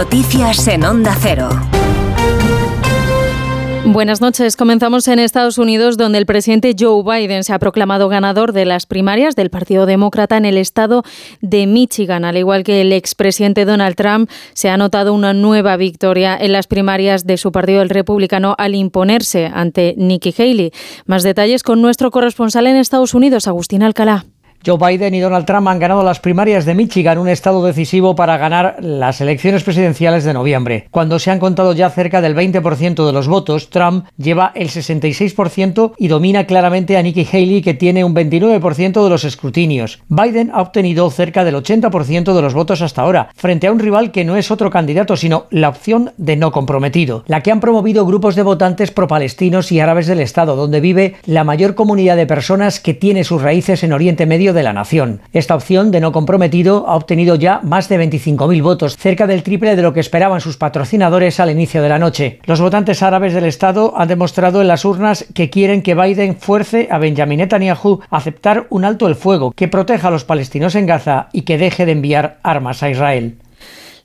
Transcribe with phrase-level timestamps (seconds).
[0.00, 1.50] Noticias en Onda Cero.
[3.84, 4.56] Buenas noches.
[4.56, 8.86] Comenzamos en Estados Unidos, donde el presidente Joe Biden se ha proclamado ganador de las
[8.86, 11.02] primarias del Partido Demócrata en el estado
[11.42, 12.24] de Michigan.
[12.24, 16.66] Al igual que el expresidente Donald Trump, se ha notado una nueva victoria en las
[16.66, 20.72] primarias de su partido, el republicano, al imponerse ante Nikki Haley.
[21.04, 24.24] Más detalles con nuestro corresponsal en Estados Unidos, Agustín Alcalá.
[24.64, 28.36] Joe Biden y Donald Trump han ganado las primarias de Michigan, un estado decisivo para
[28.36, 30.86] ganar las elecciones presidenciales de noviembre.
[30.90, 35.92] Cuando se han contado ya cerca del 20% de los votos, Trump lleva el 66%
[35.96, 40.00] y domina claramente a Nikki Haley, que tiene un 29% de los escrutinios.
[40.08, 44.12] Biden ha obtenido cerca del 80% de los votos hasta ahora, frente a un rival
[44.12, 48.04] que no es otro candidato, sino la opción de no comprometido, la que han promovido
[48.04, 52.78] grupos de votantes pro-palestinos y árabes del estado, donde vive la mayor comunidad de personas
[52.78, 55.20] que tiene sus raíces en Oriente Medio de la nación.
[55.32, 59.76] Esta opción de no comprometido ha obtenido ya más de 25.000 votos, cerca del triple
[59.76, 62.40] de lo que esperaban sus patrocinadores al inicio de la noche.
[62.44, 66.88] Los votantes árabes del Estado han demostrado en las urnas que quieren que Biden fuerce
[66.90, 70.86] a Benjamin Netanyahu a aceptar un alto el fuego que proteja a los palestinos en
[70.86, 73.36] Gaza y que deje de enviar armas a Israel.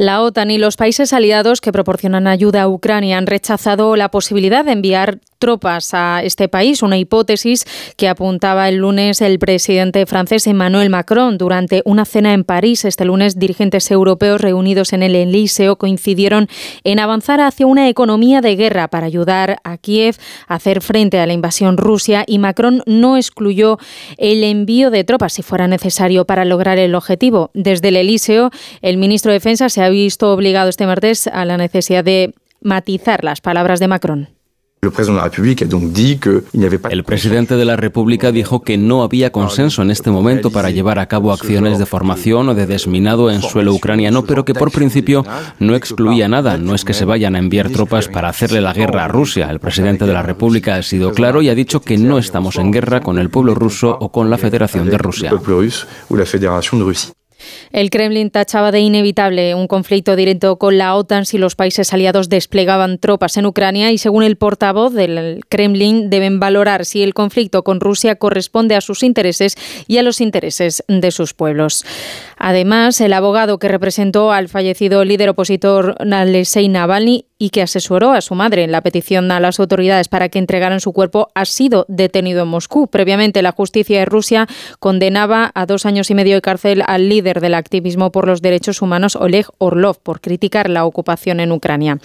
[0.00, 4.64] La OTAN y los países aliados que proporcionan ayuda a Ucrania han rechazado la posibilidad
[4.64, 7.64] de enviar tropas a este país, una hipótesis
[7.96, 12.84] que apuntaba el lunes el presidente francés Emmanuel Macron durante una cena en París.
[12.84, 16.48] Este lunes, dirigentes europeos reunidos en el Elíseo coincidieron
[16.84, 20.16] en avanzar hacia una economía de guerra para ayudar a Kiev
[20.46, 23.78] a hacer frente a la invasión rusia y Macron no excluyó
[24.18, 27.50] el envío de tropas si fuera necesario para lograr el objetivo.
[27.54, 28.50] Desde el Elíseo,
[28.82, 33.24] el ministro de Defensa se ha visto obligado este martes a la necesidad de matizar
[33.24, 34.39] las palabras de Macron.
[36.90, 40.98] El presidente de la República dijo que no había consenso en este momento para llevar
[40.98, 45.22] a cabo acciones de formación o de desminado en suelo ucraniano, pero que por principio
[45.58, 46.56] no excluía nada.
[46.56, 49.50] No es que se vayan a enviar tropas para hacerle la guerra a Rusia.
[49.50, 52.70] El presidente de la República ha sido claro y ha dicho que no estamos en
[52.70, 55.30] guerra con el pueblo ruso o con la Federación de Rusia.
[57.72, 62.28] El Kremlin tachaba de inevitable un conflicto directo con la OTAN si los países aliados
[62.28, 67.62] desplegaban tropas en Ucrania y según el portavoz del Kremlin deben valorar si el conflicto
[67.62, 69.56] con Rusia corresponde a sus intereses
[69.86, 71.84] y a los intereses de sus pueblos.
[72.42, 78.20] Además, el abogado que representó al fallecido líder opositor Alexei Navalny y que asesoró a
[78.20, 81.86] su madre en la petición a las autoridades para que entregaran su cuerpo ha sido
[81.88, 82.88] detenido en Moscú.
[82.88, 84.46] Previamente, la justicia de Rusia
[84.78, 88.82] condenaba a dos años y medio de cárcel al líder del activismo por los derechos
[88.82, 91.98] humanos, Oleg Orlov, por criticar la ocupación en Ucrania.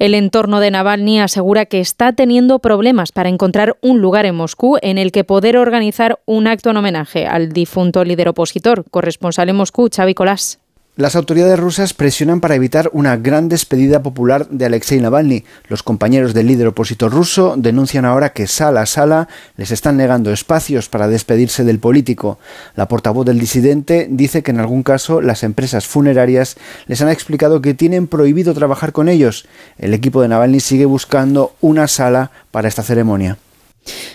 [0.00, 4.76] El entorno de Navalny asegura que está teniendo problemas para encontrar un lugar en Moscú
[4.82, 8.84] en el que poder organizar un acto en homenaje al difunto líder opositor.
[8.90, 10.60] Corresponsal en Moscú, Xavi Colás.
[11.00, 15.44] Las autoridades rusas presionan para evitar una gran despedida popular de Alexei Navalny.
[15.68, 20.30] Los compañeros del líder opositor ruso denuncian ahora que sala a sala les están negando
[20.30, 22.38] espacios para despedirse del político.
[22.76, 27.62] La portavoz del disidente dice que en algún caso las empresas funerarias les han explicado
[27.62, 29.46] que tienen prohibido trabajar con ellos.
[29.78, 33.38] El equipo de Navalny sigue buscando una sala para esta ceremonia.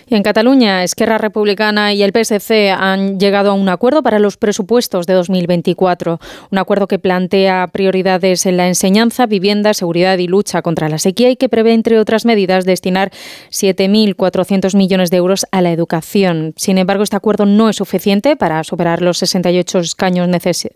[0.08, 5.08] En Cataluña, Esquerra Republicana y el PSC han llegado a un acuerdo para los presupuestos
[5.08, 6.20] de 2024.
[6.52, 11.32] Un acuerdo que plantea prioridades en la enseñanza, vivienda, seguridad y lucha contra la sequía
[11.32, 13.12] y que prevé, entre otras medidas, destinar
[13.50, 16.54] 7.400 millones de euros a la educación.
[16.56, 20.30] Sin embargo, este acuerdo no es suficiente para superar los 68 escaños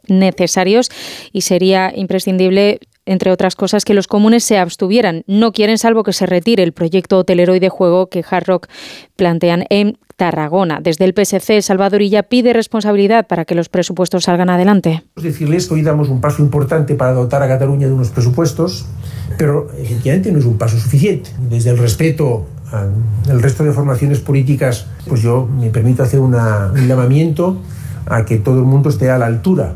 [0.07, 0.89] necesarios
[1.31, 5.23] y sería imprescindible entre otras cosas, que los comunes se abstuvieran.
[5.27, 8.67] No quieren, salvo que se retire el proyecto hotelero y de juego que Hard Rock
[9.15, 10.79] plantean en Tarragona.
[10.81, 15.03] Desde el PSC, Salvadorilla pide responsabilidad para que los presupuestos salgan adelante.
[15.15, 18.85] Decirles que hoy damos un paso importante para dotar a Cataluña de unos presupuestos,
[19.37, 21.31] pero efectivamente no es un paso suficiente.
[21.49, 27.57] Desde el respeto al resto de formaciones políticas, pues yo me permito hacer un llamamiento
[28.05, 29.75] a que todo el mundo esté a la altura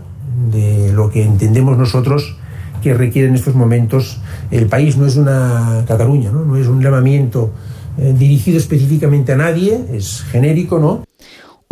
[0.52, 2.38] de lo que entendemos nosotros
[2.84, 4.20] que requiere en estos momentos
[4.52, 4.98] el país.
[4.98, 7.52] No es una Cataluña, no, no es un llamamiento
[7.98, 11.04] eh, dirigido específicamente a nadie, es genérico, ¿no?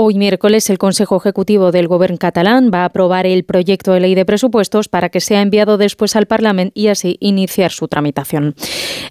[0.04, 4.16] Hoy miércoles el Consejo Ejecutivo del Gobierno catalán va a aprobar el proyecto de ley
[4.16, 8.56] de presupuestos para que sea enviado después al Parlamento y así iniciar su tramitación.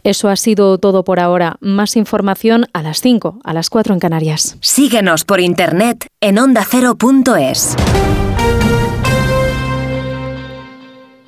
[0.03, 1.59] Eso ha sido todo por ahora.
[1.61, 4.57] Más información a las 5, a las 4 en Canarias.
[4.63, 7.77] Síguenos por internet en ondacero.es.